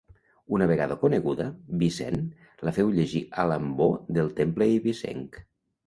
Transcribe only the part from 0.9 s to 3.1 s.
coneguda, Vicent la féu